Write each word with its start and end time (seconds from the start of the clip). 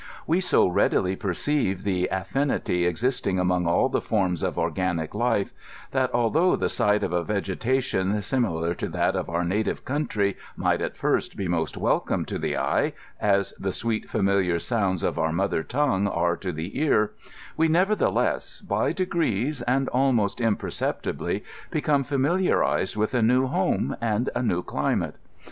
We 0.25 0.41
so 0.41 0.65
readily 0.67 1.15
perceive 1.15 1.83
the 1.83 2.07
affinity 2.11 2.87
existing 2.87 3.37
among 3.37 3.67
all 3.67 3.87
the 3.87 4.01
forms 4.01 4.41
of 4.41 4.57
organic 4.57 5.13
life, 5.13 5.53
that 5.91 6.11
although 6.11 6.57
^e 6.57 6.69
sight 6.71 7.03
of 7.03 7.13
a 7.13 7.23
vegetation 7.23 8.19
similar 8.23 8.73
to 8.73 8.87
that 8.89 9.15
of 9.15 9.29
our 9.29 9.43
native 9.43 9.85
country 9.85 10.37
might 10.55 10.81
at 10.81 10.97
first 10.97 11.37
be 11.37 11.47
most 11.47 11.77
welcome 11.77 12.25
to 12.25 12.39
the 12.39 12.57
eye, 12.57 12.93
as 13.19 13.51
the 13.59 13.71
sweet 13.71 14.09
familiar 14.09 14.57
sounds 14.57 15.03
of 15.03 15.19
our 15.19 15.31
mother 15.31 15.61
tongue 15.61 16.07
are 16.07 16.35
to 16.35 16.51
the 16.51 16.79
ear, 16.81 17.11
we 17.55 17.67
nev 17.67 17.89
ertheless, 17.89 18.59
by 18.67 18.91
degrees, 18.91 19.61
and 19.61 19.87
almost 19.89 20.41
imperceptibly, 20.41 21.43
become 21.69 22.03
famil 22.03 22.41
iarized 22.43 22.95
with 22.97 23.13
a 23.13 23.21
new 23.21 23.45
home 23.45 23.95
and 24.01 24.31
a 24.33 24.41
new 24.41 24.63
cUmate. 24.63 25.13